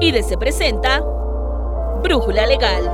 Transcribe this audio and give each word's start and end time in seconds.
y 0.00 0.12
se 0.22 0.38
presenta 0.38 1.00
Brújula 2.02 2.46
Legal. 2.46 2.90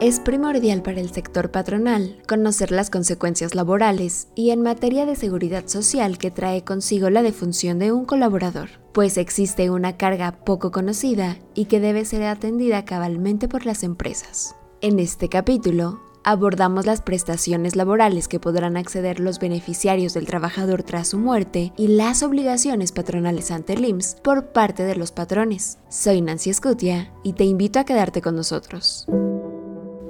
Es 0.00 0.20
primordial 0.20 0.82
para 0.82 1.00
el 1.00 1.10
sector 1.10 1.50
patronal 1.50 2.22
conocer 2.28 2.70
las 2.70 2.88
consecuencias 2.88 3.56
laborales 3.56 4.28
y 4.36 4.50
en 4.50 4.62
materia 4.62 5.06
de 5.06 5.16
seguridad 5.16 5.66
social 5.66 6.18
que 6.18 6.30
trae 6.30 6.62
consigo 6.62 7.10
la 7.10 7.22
defunción 7.22 7.80
de 7.80 7.90
un 7.90 8.04
colaborador, 8.04 8.68
pues 8.92 9.16
existe 9.16 9.70
una 9.70 9.96
carga 9.96 10.32
poco 10.44 10.70
conocida 10.70 11.38
y 11.54 11.64
que 11.64 11.80
debe 11.80 12.04
ser 12.04 12.22
atendida 12.24 12.84
cabalmente 12.84 13.48
por 13.48 13.66
las 13.66 13.82
empresas. 13.82 14.54
En 14.82 15.00
este 15.00 15.28
capítulo 15.28 16.05
abordamos 16.26 16.86
las 16.86 17.02
prestaciones 17.02 17.76
laborales 17.76 18.26
que 18.26 18.40
podrán 18.40 18.76
acceder 18.76 19.20
los 19.20 19.38
beneficiarios 19.38 20.12
del 20.12 20.26
trabajador 20.26 20.82
tras 20.82 21.08
su 21.08 21.18
muerte 21.18 21.72
y 21.76 21.86
las 21.86 22.24
obligaciones 22.24 22.90
patronales 22.90 23.52
ante 23.52 23.74
el 23.74 23.84
IMSS 23.84 24.16
por 24.22 24.48
parte 24.48 24.82
de 24.82 24.96
los 24.96 25.12
patrones. 25.12 25.78
Soy 25.88 26.20
Nancy 26.20 26.50
Escutia 26.50 27.12
y 27.22 27.34
te 27.34 27.44
invito 27.44 27.78
a 27.78 27.84
quedarte 27.84 28.22
con 28.22 28.34
nosotros. 28.34 29.06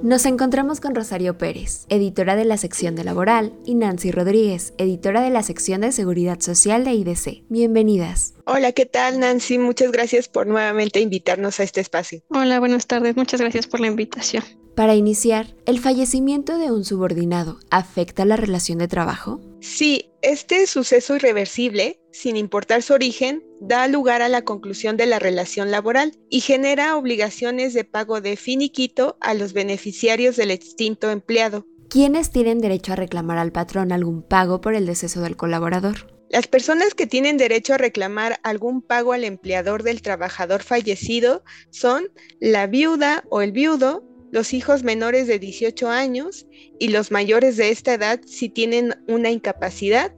Nos 0.01 0.25
encontramos 0.25 0.79
con 0.79 0.95
Rosario 0.95 1.37
Pérez, 1.37 1.85
editora 1.89 2.35
de 2.35 2.45
la 2.45 2.57
sección 2.57 2.95
de 2.95 3.03
Laboral, 3.03 3.53
y 3.65 3.75
Nancy 3.75 4.11
Rodríguez, 4.11 4.73
editora 4.77 5.21
de 5.21 5.29
la 5.29 5.43
sección 5.43 5.81
de 5.81 5.91
Seguridad 5.91 6.39
Social 6.39 6.83
de 6.83 6.93
IDC. 6.93 7.43
Bienvenidas. 7.49 8.33
Hola, 8.45 8.71
¿qué 8.71 8.87
tal 8.87 9.19
Nancy? 9.19 9.59
Muchas 9.59 9.91
gracias 9.91 10.29
por 10.29 10.47
nuevamente 10.47 10.99
invitarnos 10.99 11.59
a 11.59 11.63
este 11.63 11.81
espacio. 11.81 12.21
Hola, 12.29 12.59
buenas 12.59 12.87
tardes. 12.87 13.15
Muchas 13.15 13.39
gracias 13.39 13.67
por 13.67 13.79
la 13.79 13.87
invitación. 13.87 14.43
Para 14.77 14.93
iniciar, 14.93 15.55
¿el 15.65 15.79
fallecimiento 15.79 16.59
de 16.59 16.71
un 16.71 16.85
subordinado 16.85 17.57
afecta 17.71 18.25
la 18.25 18.35
relación 18.35 18.77
de 18.77 18.87
trabajo? 18.87 19.41
Sí, 19.59 20.11
este 20.21 20.67
suceso 20.67 21.15
irreversible, 21.15 21.99
sin 22.11 22.37
importar 22.37 22.83
su 22.83 22.93
origen, 22.93 23.43
da 23.59 23.87
lugar 23.87 24.21
a 24.21 24.29
la 24.29 24.43
conclusión 24.43 24.95
de 24.95 25.07
la 25.07 25.17
relación 25.17 25.71
laboral 25.71 26.11
y 26.29 26.41
genera 26.41 26.95
obligaciones 26.95 27.73
de 27.73 27.85
pago 27.85 28.21
de 28.21 28.37
finiquito 28.37 29.17
a 29.19 29.33
los 29.33 29.53
beneficiarios 29.53 30.35
del 30.35 30.51
extinto 30.51 31.09
empleado. 31.09 31.65
¿Quiénes 31.89 32.29
tienen 32.29 32.59
derecho 32.59 32.93
a 32.93 32.97
reclamar 32.97 33.39
al 33.39 33.51
patrón 33.51 33.91
algún 33.91 34.21
pago 34.21 34.61
por 34.61 34.75
el 34.75 34.85
deceso 34.85 35.21
del 35.21 35.37
colaborador? 35.37 36.15
Las 36.29 36.47
personas 36.47 36.93
que 36.93 37.07
tienen 37.07 37.37
derecho 37.37 37.73
a 37.73 37.77
reclamar 37.77 38.39
algún 38.43 38.81
pago 38.81 39.13
al 39.13 39.23
empleador 39.23 39.83
del 39.83 40.01
trabajador 40.01 40.61
fallecido 40.61 41.43
son 41.71 42.09
la 42.39 42.67
viuda 42.67 43.23
o 43.29 43.41
el 43.41 43.53
viudo, 43.53 44.03
los 44.31 44.53
hijos 44.53 44.83
menores 44.83 45.27
de 45.27 45.39
18 45.39 45.89
años 45.89 46.47
y 46.79 46.89
los 46.89 47.11
mayores 47.11 47.57
de 47.57 47.69
esta 47.69 47.93
edad 47.93 48.19
si 48.25 48.49
tienen 48.49 48.95
una 49.07 49.29
incapacidad, 49.29 50.13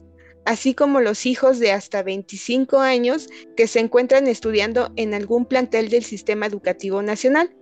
así 0.45 0.73
como 0.73 0.99
los 0.99 1.25
hijos 1.25 1.59
de 1.59 1.71
hasta 1.71 2.01
25 2.03 2.79
años 2.79 3.27
que 3.55 3.67
se 3.67 3.79
encuentran 3.79 4.27
estudiando 4.27 4.91
en 4.95 5.13
algún 5.13 5.45
plantel 5.45 5.89
del 5.89 6.03
Sistema 6.03 6.47
Educativo 6.47 7.01
Nacional. 7.01 7.55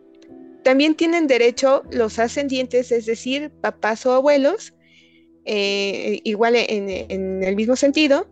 También 0.64 0.96
tienen 0.96 1.28
derecho 1.28 1.84
los 1.92 2.20
ascendientes, 2.20 2.92
es 2.92 3.06
decir, 3.06 3.52
papás 3.62 4.06
o 4.06 4.14
abuelos, 4.14 4.74
eh, 5.46 6.20
igual 6.24 6.56
en, 6.58 7.44
el 7.44 7.56
mismo 7.56 7.76
sentido. 7.76 8.28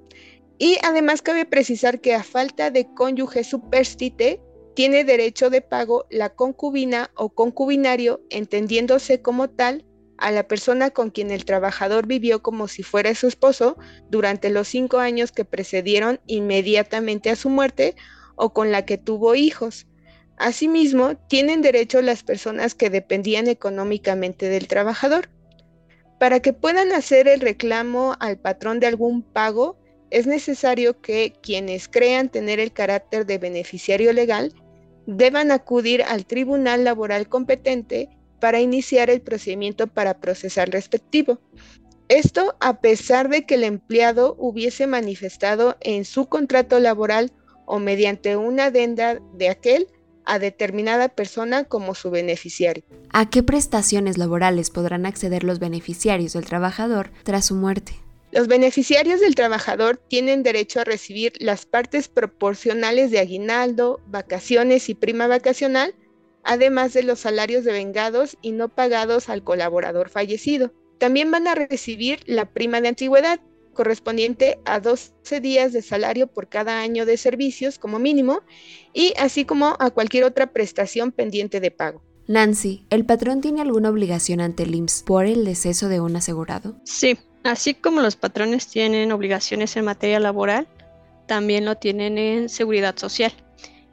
Y 0.58 0.78
además 0.84 1.22
cabe 1.22 1.46
precisar 1.46 2.00
que 2.02 2.14
a 2.14 2.24
falta 2.24 2.72
de 2.72 2.88
cónyuge 2.94 3.44
superstite, 3.44 4.42
tiene 4.76 5.06
derecho 5.06 5.50
de 5.50 5.62
pago 5.62 6.06
la 6.10 6.30
concubina 6.30 7.10
o 7.16 7.30
concubinario, 7.30 8.22
entendiéndose 8.30 9.22
como 9.22 9.50
tal 9.50 9.86
a 10.18 10.32
la 10.32 10.48
persona 10.48 10.92
con 10.92 11.10
quien 11.10 11.32
el 11.32 11.46
trabajador 11.46 12.08
vivió 12.08 12.42
como 12.42 12.68
si 12.68 12.84
fuera 12.84 13.16
su 13.16 13.28
esposo 13.28 13.78
durante 14.10 14.50
los 14.50 14.68
cinco 14.68 15.00
años 15.00 15.32
que 15.32 15.46
precedieron 15.46 16.20
inmediatamente 16.28 17.30
a 17.30 17.36
su 17.36 17.50
muerte 17.50 17.96
o 18.36 18.54
con 18.54 18.72
la 18.72 18.86
que 18.86 18.98
tuvo 18.98 19.36
hijos. 19.36 19.88
Asimismo, 20.38 21.16
tienen 21.30 21.62
derecho 21.62 22.02
las 22.02 22.24
personas 22.24 22.76
que 22.76 22.90
dependían 22.90 23.48
económicamente 23.48 24.50
del 24.50 24.68
trabajador. 24.68 25.30
Para 26.20 26.42
que 26.42 26.54
puedan 26.54 26.92
hacer 26.92 27.30
el 27.30 27.40
reclamo 27.40 28.16
al 28.20 28.38
patrón 28.38 28.82
de 28.82 28.88
algún 28.88 29.22
pago, 29.22 29.78
es 30.12 30.28
necesario 30.28 31.02
que 31.02 31.34
quienes 31.42 31.88
crean 31.88 32.30
tener 32.30 32.60
el 32.60 32.74
carácter 32.74 33.26
de 33.26 33.38
beneficiario 33.38 34.12
legal 34.14 34.54
deban 35.06 35.52
acudir 35.52 36.04
al 36.04 36.26
tribunal 36.26 36.84
laboral 36.84 37.28
competente 37.28 38.10
para 38.40 38.62
iniciar 38.62 39.10
el 39.10 39.22
procedimiento 39.22 39.88
para 39.88 40.20
procesar 40.20 40.70
respectivo. 40.70 41.40
Esto 42.08 42.56
a 42.60 42.82
pesar 42.82 43.30
de 43.30 43.46
que 43.46 43.56
el 43.56 43.64
empleado 43.64 44.36
hubiese 44.38 44.86
manifestado 44.86 45.78
en 45.82 46.06
su 46.06 46.28
contrato 46.28 46.80
laboral 46.80 47.32
o 47.66 47.80
mediante 47.80 48.38
una 48.38 48.66
adenda 48.66 49.20
de 49.34 49.50
aquel 49.50 49.88
a 50.26 50.40
determinada 50.40 51.10
persona 51.10 51.64
como 51.64 51.96
su 51.96 52.12
beneficiario. 52.12 52.84
¿A 53.12 53.30
qué 53.30 53.44
prestaciones 53.44 54.18
laborales 54.18 54.70
podrán 54.70 55.06
acceder 55.06 55.44
los 55.44 55.60
beneficiarios 55.60 56.34
del 56.34 56.46
trabajador 56.46 57.12
tras 57.24 57.46
su 57.46 57.56
muerte? 57.56 58.05
Los 58.36 58.50
beneficiarios 58.50 59.22
del 59.22 59.34
trabajador 59.34 59.96
tienen 60.10 60.44
derecho 60.44 60.82
a 60.82 60.84
recibir 60.84 61.32
las 61.40 61.66
partes 61.66 62.10
proporcionales 62.10 63.10
de 63.10 63.20
aguinaldo, 63.20 64.02
vacaciones 64.08 64.90
y 64.90 64.94
prima 64.94 65.26
vacacional, 65.28 65.96
además 66.44 66.92
de 66.92 67.04
los 67.04 67.22
salarios 67.22 67.64
devengados 67.64 68.36
y 68.42 68.52
no 68.52 68.68
pagados 68.68 69.30
al 69.30 69.42
colaborador 69.42 70.10
fallecido. 70.10 70.74
También 70.98 71.32
van 71.32 71.48
a 71.48 71.56
recibir 71.56 72.20
la 72.26 72.52
prima 72.52 72.82
de 72.82 72.90
antigüedad, 72.90 73.40
correspondiente 73.74 74.60
a 74.66 74.82
12 74.82 75.40
días 75.40 75.72
de 75.72 75.82
salario 75.82 76.28
por 76.28 76.50
cada 76.50 76.82
año 76.82 77.06
de 77.06 77.16
servicios 77.16 77.80
como 77.80 78.00
mínimo, 78.00 78.42
y 78.94 79.14
así 79.18 79.46
como 79.46 79.78
a 79.80 79.92
cualquier 79.92 80.26
otra 80.26 80.52
prestación 80.52 81.14
pendiente 81.14 81.62
de 81.62 81.72
pago. 81.72 82.02
Nancy, 82.28 82.86
¿el 82.90 83.06
patrón 83.06 83.40
tiene 83.40 83.62
alguna 83.62 83.92
obligación 83.92 84.42
ante 84.42 84.64
el 84.64 84.76
IMSS 84.76 85.04
por 85.04 85.26
el 85.26 85.46
deceso 85.46 85.88
de 85.88 86.02
un 86.02 86.18
asegurado? 86.18 86.82
Sí, 86.84 87.18
Así 87.46 87.76
como 87.76 88.02
los 88.02 88.16
patrones 88.16 88.68
tienen 88.68 89.12
obligaciones 89.12 89.78
en 89.78 89.86
materia 89.86 90.20
laboral, 90.20 90.68
también 91.28 91.64
lo 91.64 91.76
tienen 91.76 92.18
en 92.18 92.50
seguridad 92.50 92.98
social. 92.98 93.32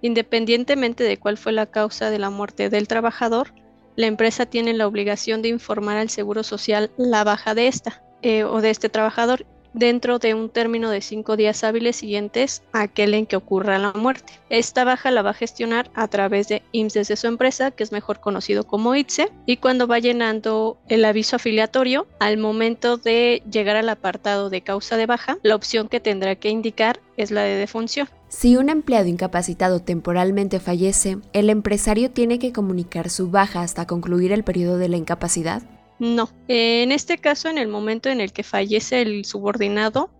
Independientemente 0.00 1.04
de 1.04 1.18
cuál 1.18 1.36
fue 1.36 1.52
la 1.52 1.66
causa 1.66 2.08
de 2.08 2.18
la 2.18 2.30
muerte 2.30 2.70
del 2.70 2.88
trabajador, 2.88 3.52
la 3.94 4.06
empresa 4.06 4.46
tiene 4.46 4.72
la 4.72 4.86
obligación 4.86 5.42
de 5.42 5.50
informar 5.50 5.98
al 5.98 6.08
Seguro 6.08 6.44
Social 6.44 6.92
la 6.96 7.24
baja 7.24 7.54
de 7.54 7.68
esta 7.68 8.02
eh, 8.22 8.44
o 8.44 8.62
de 8.62 8.70
este 8.70 8.88
trabajador 8.88 9.44
dentro 9.74 10.18
de 10.18 10.34
un 10.34 10.48
término 10.48 10.90
de 10.90 11.00
cinco 11.00 11.36
días 11.36 11.64
hábiles 11.64 11.96
siguientes 11.96 12.62
a 12.72 12.82
aquel 12.82 13.14
en 13.14 13.26
que 13.26 13.36
ocurra 13.36 13.78
la 13.78 13.92
muerte. 13.92 14.34
Esta 14.48 14.84
baja 14.84 15.10
la 15.10 15.22
va 15.22 15.30
a 15.30 15.34
gestionar 15.34 15.90
a 15.94 16.08
través 16.08 16.48
de 16.48 16.62
IMSS 16.72 17.02
desde 17.02 17.16
su 17.16 17.26
empresa, 17.26 17.72
que 17.72 17.82
es 17.82 17.90
mejor 17.90 18.20
conocido 18.20 18.64
como 18.64 18.94
ITSE, 18.94 19.30
y 19.44 19.56
cuando 19.56 19.88
va 19.88 19.98
llenando 19.98 20.78
el 20.88 21.04
aviso 21.04 21.36
afiliatorio, 21.36 22.06
al 22.20 22.38
momento 22.38 22.96
de 22.96 23.42
llegar 23.50 23.76
al 23.76 23.88
apartado 23.88 24.50
de 24.50 24.60
causa 24.60 24.96
de 24.96 25.06
baja, 25.06 25.38
la 25.42 25.56
opción 25.56 25.88
que 25.88 25.98
tendrá 26.00 26.36
que 26.36 26.48
indicar 26.48 27.00
es 27.16 27.30
la 27.30 27.42
de 27.42 27.56
defunción. 27.56 28.08
Si 28.28 28.56
un 28.56 28.68
empleado 28.68 29.08
incapacitado 29.08 29.80
temporalmente 29.80 30.60
fallece, 30.60 31.18
¿el 31.32 31.50
empresario 31.50 32.10
tiene 32.10 32.38
que 32.38 32.52
comunicar 32.52 33.10
su 33.10 33.30
baja 33.30 33.62
hasta 33.62 33.86
concluir 33.86 34.32
el 34.32 34.44
periodo 34.44 34.78
de 34.78 34.88
la 34.88 34.96
incapacidad? 34.96 35.62
No. 35.98 36.30
En 36.48 36.92
este 36.92 37.18
caso, 37.18 37.48
en 37.48 37.58
el 37.58 37.68
momento 37.68 38.08
en 38.08 38.20
el 38.20 38.32
que 38.32 38.42
fallece 38.42 39.02
el 39.02 39.24
subordinado, 39.24 40.10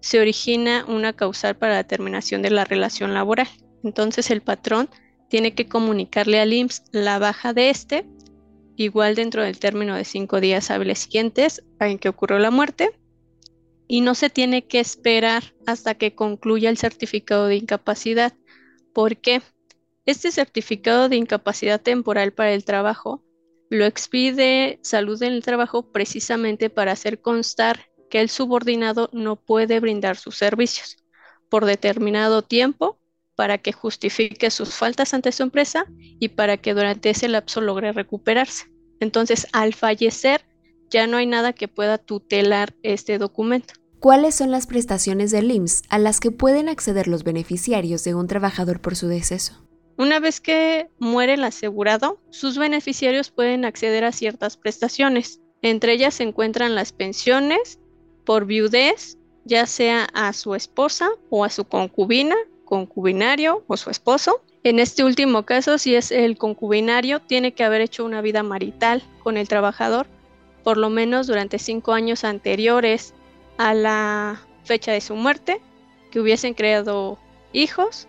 se 0.00 0.20
origina 0.20 0.84
una 0.88 1.12
causal 1.12 1.56
para 1.56 1.74
la 1.74 1.84
terminación 1.84 2.42
de 2.42 2.50
la 2.50 2.64
relación 2.64 3.14
laboral. 3.14 3.48
Entonces 3.84 4.30
el 4.30 4.42
patrón 4.42 4.88
tiene 5.28 5.54
que 5.54 5.68
comunicarle 5.68 6.40
al 6.40 6.52
IMSS 6.52 6.82
la 6.92 7.18
baja 7.18 7.52
de 7.52 7.70
este, 7.70 8.06
igual 8.76 9.14
dentro 9.14 9.42
del 9.42 9.58
término 9.58 9.94
de 9.94 10.04
cinco 10.04 10.40
días 10.40 10.70
hábiles 10.70 11.00
siguientes 11.00 11.62
en 11.78 11.98
que 11.98 12.08
ocurrió 12.08 12.38
la 12.38 12.50
muerte, 12.50 12.90
y 13.86 14.02
no 14.02 14.14
se 14.14 14.30
tiene 14.30 14.66
que 14.66 14.78
esperar 14.78 15.42
hasta 15.66 15.94
que 15.94 16.14
concluya 16.14 16.70
el 16.70 16.78
certificado 16.78 17.46
de 17.46 17.56
incapacidad. 17.56 18.34
¿Por 18.92 19.16
qué? 19.16 19.42
Este 20.06 20.30
certificado 20.30 21.08
de 21.08 21.16
incapacidad 21.16 21.80
temporal 21.80 22.32
para 22.32 22.52
el 22.52 22.64
trabajo 22.64 23.24
lo 23.70 23.86
expide 23.86 24.80
salud 24.82 25.22
en 25.22 25.32
el 25.32 25.42
trabajo 25.42 25.90
precisamente 25.92 26.68
para 26.68 26.92
hacer 26.92 27.20
constar 27.20 27.86
que 28.10 28.20
el 28.20 28.28
subordinado 28.28 29.08
no 29.12 29.36
puede 29.36 29.78
brindar 29.78 30.16
sus 30.16 30.36
servicios 30.36 30.96
por 31.48 31.64
determinado 31.64 32.42
tiempo 32.42 32.98
para 33.36 33.58
que 33.58 33.72
justifique 33.72 34.50
sus 34.50 34.74
faltas 34.74 35.14
ante 35.14 35.32
su 35.32 35.44
empresa 35.44 35.86
y 35.96 36.28
para 36.28 36.56
que 36.56 36.74
durante 36.74 37.10
ese 37.10 37.28
lapso 37.28 37.60
logre 37.60 37.92
recuperarse. 37.92 38.66
Entonces, 38.98 39.46
al 39.52 39.72
fallecer, 39.72 40.42
ya 40.90 41.06
no 41.06 41.16
hay 41.16 41.26
nada 41.26 41.52
que 41.52 41.68
pueda 41.68 41.96
tutelar 41.96 42.74
este 42.82 43.18
documento. 43.18 43.74
¿Cuáles 44.00 44.34
son 44.34 44.50
las 44.50 44.66
prestaciones 44.66 45.30
del 45.30 45.50
IMSS 45.50 45.84
a 45.88 45.98
las 45.98 46.20
que 46.20 46.30
pueden 46.30 46.68
acceder 46.68 47.06
los 47.06 47.22
beneficiarios 47.22 48.02
de 48.02 48.14
un 48.14 48.26
trabajador 48.26 48.80
por 48.80 48.96
su 48.96 49.06
deceso? 49.08 49.69
Una 50.00 50.18
vez 50.18 50.40
que 50.40 50.88
muere 50.98 51.34
el 51.34 51.44
asegurado, 51.44 52.22
sus 52.30 52.56
beneficiarios 52.56 53.30
pueden 53.30 53.66
acceder 53.66 54.04
a 54.04 54.12
ciertas 54.12 54.56
prestaciones. 54.56 55.42
Entre 55.60 55.92
ellas 55.92 56.14
se 56.14 56.22
encuentran 56.22 56.74
las 56.74 56.92
pensiones 56.92 57.78
por 58.24 58.46
viudez, 58.46 59.18
ya 59.44 59.66
sea 59.66 60.08
a 60.14 60.32
su 60.32 60.54
esposa 60.54 61.10
o 61.28 61.44
a 61.44 61.50
su 61.50 61.66
concubina, 61.66 62.34
concubinario 62.64 63.62
o 63.66 63.76
su 63.76 63.90
esposo. 63.90 64.40
En 64.64 64.78
este 64.78 65.04
último 65.04 65.44
caso, 65.44 65.76
si 65.76 65.94
es 65.94 66.12
el 66.12 66.38
concubinario, 66.38 67.20
tiene 67.20 67.52
que 67.52 67.64
haber 67.64 67.82
hecho 67.82 68.02
una 68.06 68.22
vida 68.22 68.42
marital 68.42 69.02
con 69.22 69.36
el 69.36 69.48
trabajador, 69.48 70.06
por 70.64 70.78
lo 70.78 70.88
menos 70.88 71.26
durante 71.26 71.58
cinco 71.58 71.92
años 71.92 72.24
anteriores 72.24 73.12
a 73.58 73.74
la 73.74 74.40
fecha 74.64 74.92
de 74.92 75.02
su 75.02 75.14
muerte, 75.14 75.60
que 76.10 76.20
hubiesen 76.20 76.54
creado 76.54 77.18
hijos 77.52 78.08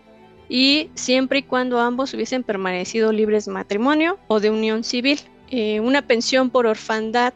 y 0.54 0.90
siempre 0.94 1.38
y 1.38 1.42
cuando 1.44 1.80
ambos 1.80 2.12
hubiesen 2.12 2.42
permanecido 2.42 3.10
libres 3.10 3.46
de 3.46 3.52
matrimonio 3.52 4.18
o 4.28 4.38
de 4.38 4.50
unión 4.50 4.84
civil. 4.84 5.18
Eh, 5.48 5.80
una 5.80 6.02
pensión 6.02 6.50
por 6.50 6.66
orfandad 6.66 7.32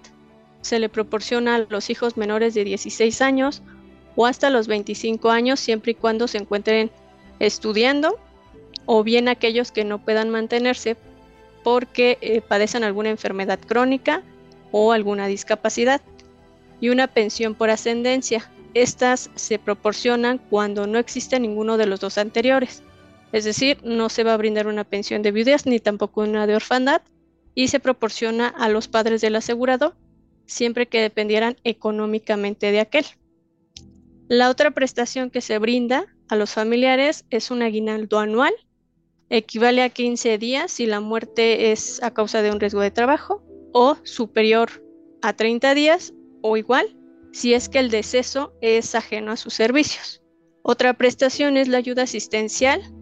se 0.60 0.78
le 0.78 0.90
proporciona 0.90 1.54
a 1.54 1.66
los 1.70 1.88
hijos 1.88 2.18
menores 2.18 2.52
de 2.52 2.64
16 2.64 3.22
años 3.22 3.62
o 4.16 4.26
hasta 4.26 4.50
los 4.50 4.66
25 4.66 5.30
años 5.30 5.60
siempre 5.60 5.92
y 5.92 5.94
cuando 5.94 6.28
se 6.28 6.36
encuentren 6.36 6.90
estudiando 7.38 8.18
o 8.84 9.02
bien 9.02 9.28
aquellos 9.28 9.72
que 9.72 9.84
no 9.84 9.96
puedan 9.96 10.28
mantenerse 10.28 10.98
porque 11.64 12.18
eh, 12.20 12.42
padecen 12.42 12.84
alguna 12.84 13.08
enfermedad 13.08 13.60
crónica 13.66 14.20
o 14.72 14.92
alguna 14.92 15.26
discapacidad. 15.26 16.02
Y 16.82 16.90
una 16.90 17.06
pensión 17.06 17.54
por 17.54 17.70
ascendencia. 17.70 18.50
Estas 18.74 19.30
se 19.36 19.58
proporcionan 19.58 20.36
cuando 20.36 20.86
no 20.86 20.98
existe 20.98 21.40
ninguno 21.40 21.78
de 21.78 21.86
los 21.86 22.00
dos 22.00 22.18
anteriores. 22.18 22.82
Es 23.36 23.44
decir, 23.44 23.76
no 23.84 24.08
se 24.08 24.24
va 24.24 24.32
a 24.32 24.38
brindar 24.38 24.66
una 24.66 24.84
pensión 24.84 25.20
de 25.20 25.30
viudez 25.30 25.66
ni 25.66 25.78
tampoco 25.78 26.22
una 26.22 26.46
de 26.46 26.56
orfandad 26.56 27.02
y 27.54 27.68
se 27.68 27.80
proporciona 27.80 28.48
a 28.48 28.70
los 28.70 28.88
padres 28.88 29.20
del 29.20 29.36
asegurado 29.36 29.94
siempre 30.46 30.86
que 30.88 31.02
dependieran 31.02 31.58
económicamente 31.62 32.72
de 32.72 32.80
aquel. 32.80 33.04
La 34.26 34.48
otra 34.48 34.70
prestación 34.70 35.28
que 35.28 35.42
se 35.42 35.58
brinda 35.58 36.06
a 36.28 36.36
los 36.36 36.54
familiares 36.54 37.26
es 37.28 37.50
un 37.50 37.60
aguinaldo 37.60 38.20
anual, 38.20 38.54
equivale 39.28 39.82
a 39.82 39.90
15 39.90 40.38
días 40.38 40.72
si 40.72 40.86
la 40.86 41.00
muerte 41.00 41.72
es 41.72 42.02
a 42.02 42.14
causa 42.14 42.40
de 42.40 42.50
un 42.50 42.58
riesgo 42.58 42.80
de 42.80 42.90
trabajo 42.90 43.44
o 43.74 43.98
superior 44.04 44.82
a 45.20 45.34
30 45.34 45.74
días 45.74 46.14
o 46.40 46.56
igual 46.56 46.96
si 47.34 47.52
es 47.52 47.68
que 47.68 47.80
el 47.80 47.90
deceso 47.90 48.54
es 48.62 48.94
ajeno 48.94 49.32
a 49.32 49.36
sus 49.36 49.52
servicios. 49.52 50.22
Otra 50.62 50.94
prestación 50.94 51.58
es 51.58 51.68
la 51.68 51.76
ayuda 51.76 52.04
asistencial 52.04 52.95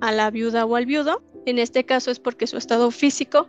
a 0.00 0.12
la 0.12 0.30
viuda 0.30 0.64
o 0.64 0.76
al 0.76 0.86
viudo. 0.86 1.22
En 1.46 1.58
este 1.58 1.84
caso 1.84 2.10
es 2.10 2.20
porque 2.20 2.46
su 2.46 2.56
estado 2.56 2.90
físico 2.90 3.48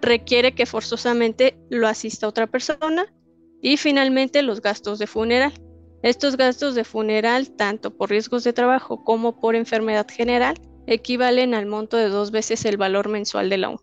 requiere 0.00 0.54
que 0.54 0.66
forzosamente 0.66 1.58
lo 1.70 1.88
asista 1.88 2.28
otra 2.28 2.46
persona. 2.46 3.06
Y 3.62 3.76
finalmente 3.76 4.42
los 4.42 4.62
gastos 4.62 4.98
de 4.98 5.06
funeral. 5.06 5.52
Estos 6.02 6.38
gastos 6.38 6.74
de 6.74 6.84
funeral, 6.84 7.50
tanto 7.50 7.94
por 7.94 8.08
riesgos 8.08 8.42
de 8.42 8.54
trabajo 8.54 9.04
como 9.04 9.38
por 9.38 9.54
enfermedad 9.54 10.06
general, 10.08 10.56
equivalen 10.86 11.54
al 11.54 11.66
monto 11.66 11.98
de 11.98 12.08
dos 12.08 12.30
veces 12.30 12.64
el 12.64 12.78
valor 12.78 13.08
mensual 13.08 13.50
de 13.50 13.58
la 13.58 13.68
UMA. 13.68 13.80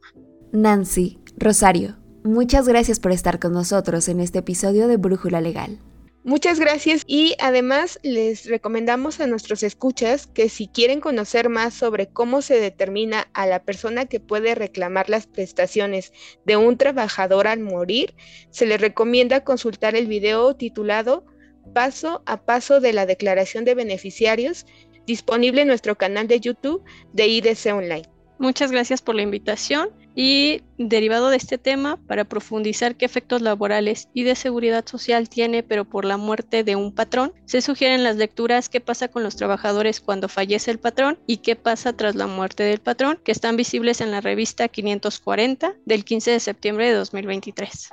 Nancy, 0.52 1.20
Rosario, 1.38 1.98
muchas 2.24 2.68
gracias 2.68 3.00
por 3.00 3.12
estar 3.12 3.40
con 3.40 3.54
nosotros 3.54 4.08
en 4.10 4.20
este 4.20 4.40
episodio 4.40 4.88
de 4.88 4.98
Brújula 4.98 5.42
Legal. 5.42 5.80
Muchas 6.28 6.60
gracias 6.60 7.04
y 7.08 7.36
además 7.40 8.02
les 8.04 8.50
recomendamos 8.50 9.22
a 9.22 9.28
nuestros 9.28 9.64
escuchas 9.64 10.28
que 10.28 10.50
si 10.50 10.68
quieren 10.68 11.00
conocer 11.00 11.48
más 11.48 11.74
sobre 11.74 12.08
cómo 12.08 12.42
se 12.42 12.60
determina 12.60 13.30
a 13.34 13.46
la 13.46 13.64
persona 13.64 14.08
que 14.08 14.20
puede 14.20 14.54
reclamar 14.54 15.10
las 15.10 15.26
prestaciones 15.26 16.12
de 16.44 16.58
un 16.58 16.76
trabajador 16.76 17.48
al 17.48 17.62
morir, 17.62 18.14
se 18.50 18.66
les 18.66 18.82
recomienda 18.82 19.46
consultar 19.46 19.96
el 19.96 20.08
video 20.08 20.54
titulado 20.54 21.26
Paso 21.74 22.24
a 22.26 22.44
Paso 22.44 22.82
de 22.82 22.92
la 22.92 23.06
Declaración 23.06 23.64
de 23.64 23.76
Beneficiarios, 23.76 24.66
disponible 25.06 25.62
en 25.62 25.70
nuestro 25.70 25.96
canal 25.98 26.28
de 26.28 26.42
YouTube 26.42 26.84
de 27.14 27.26
IDC 27.26 27.74
Online. 27.74 28.10
Muchas 28.38 28.74
gracias 28.74 29.02
por 29.02 29.16
la 29.16 29.22
invitación 29.22 29.92
y 30.20 30.64
derivado 30.80 31.30
de 31.30 31.38
este 31.38 31.60
tema, 31.60 31.98
para 32.08 32.26
profundizar 32.26 32.96
qué 32.96 33.06
efectos 33.06 33.44
laborales 33.44 34.10
y 34.16 34.24
de 34.24 34.34
seguridad 34.34 34.84
social 34.88 35.30
tiene, 35.30 35.62
pero 35.62 35.86
por 35.86 36.06
la 36.06 36.18
muerte 36.18 36.64
de 36.64 36.76
un 36.76 36.92
patrón, 36.92 37.34
se 37.46 37.62
sugieren 37.62 38.04
las 38.04 38.16
lecturas 38.16 38.68
qué 38.68 38.82
pasa 38.82 39.10
con 39.10 39.22
los 39.22 39.36
trabajadores 39.36 40.02
cuando 40.02 40.28
fallece 40.28 40.72
el 40.72 40.80
patrón 40.80 41.20
y 41.28 41.38
qué 41.38 41.56
pasa 41.56 41.94
tras 41.94 42.16
la 42.16 42.26
muerte 42.26 42.64
del 42.64 42.80
patrón, 42.80 43.20
que 43.24 43.32
están 43.32 43.58
visibles 43.58 44.02
en 44.02 44.10
la 44.10 44.20
revista 44.20 44.68
540 44.68 45.76
del 45.86 46.04
15 46.04 46.32
de 46.32 46.40
septiembre 46.40 46.88
de 46.88 46.94
2023. 46.94 47.90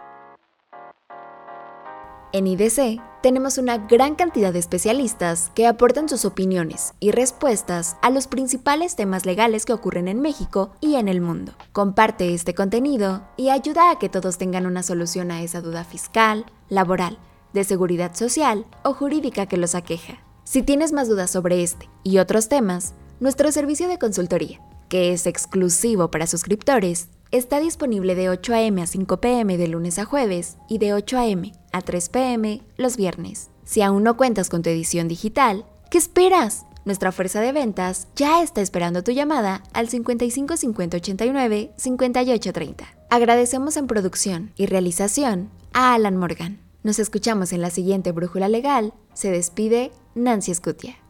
En 2.34 2.48
IDC 2.48 3.00
tenemos 3.22 3.58
una 3.58 3.78
gran 3.78 4.16
cantidad 4.16 4.52
de 4.52 4.58
especialistas 4.58 5.52
que 5.54 5.68
aportan 5.68 6.08
sus 6.08 6.24
opiniones 6.24 6.94
y 6.98 7.12
respuestas 7.12 7.96
a 8.02 8.10
los 8.10 8.26
principales 8.26 8.96
temas 8.96 9.24
legales 9.24 9.64
que 9.64 9.72
ocurren 9.72 10.08
en 10.08 10.20
México 10.20 10.72
y 10.80 10.96
en 10.96 11.06
el 11.06 11.20
mundo. 11.20 11.52
Comparte 11.70 12.34
este 12.34 12.52
contenido 12.52 13.22
y 13.36 13.50
ayuda 13.50 13.92
a 13.92 14.00
que 14.00 14.08
todos 14.08 14.36
tengan 14.36 14.66
una 14.66 14.82
solución 14.82 15.30
a 15.30 15.42
esa 15.42 15.60
duda 15.60 15.84
fiscal, 15.84 16.44
laboral, 16.68 17.20
de 17.52 17.62
seguridad 17.62 18.16
social 18.16 18.66
o 18.82 18.94
jurídica 18.94 19.46
que 19.46 19.56
los 19.56 19.76
aqueja. 19.76 20.14
Si 20.42 20.64
tienes 20.64 20.92
más 20.92 21.08
dudas 21.08 21.30
sobre 21.30 21.62
este 21.62 21.88
y 22.02 22.18
otros 22.18 22.48
temas, 22.48 22.94
nuestro 23.20 23.52
servicio 23.52 23.86
de 23.86 24.00
consultoría, 24.00 24.60
que 24.88 25.12
es 25.12 25.28
exclusivo 25.28 26.10
para 26.10 26.26
suscriptores, 26.26 27.10
está 27.36 27.58
disponible 27.58 28.14
de 28.14 28.28
8 28.28 28.54
a.m. 28.54 28.80
a 28.80 28.86
5 28.86 29.20
p.m. 29.20 29.56
de 29.56 29.68
lunes 29.68 29.98
a 29.98 30.04
jueves 30.04 30.56
y 30.68 30.78
de 30.78 30.94
8 30.94 31.18
a.m. 31.18 31.52
a 31.72 31.82
3 31.82 32.08
p.m. 32.08 32.62
los 32.76 32.96
viernes. 32.96 33.50
Si 33.64 33.82
aún 33.82 34.04
no 34.04 34.16
cuentas 34.16 34.48
con 34.48 34.62
tu 34.62 34.70
edición 34.70 35.08
digital, 35.08 35.64
¿qué 35.90 35.98
esperas? 35.98 36.64
Nuestra 36.84 37.12
fuerza 37.12 37.40
de 37.40 37.52
ventas 37.52 38.08
ya 38.14 38.42
está 38.42 38.60
esperando 38.60 39.02
tu 39.02 39.10
llamada 39.10 39.62
al 39.72 39.88
55 39.88 40.56
50 40.56 40.96
89 40.98 41.72
58 41.76 42.52
30. 42.52 42.84
Agradecemos 43.10 43.76
en 43.76 43.86
producción 43.86 44.52
y 44.56 44.66
realización 44.66 45.50
a 45.72 45.94
Alan 45.94 46.16
Morgan. 46.16 46.60
Nos 46.82 46.98
escuchamos 46.98 47.52
en 47.52 47.62
la 47.62 47.70
siguiente 47.70 48.12
Brújula 48.12 48.48
Legal. 48.48 48.92
Se 49.14 49.30
despide 49.30 49.90
Nancy 50.14 50.54
Scutia. 50.54 51.03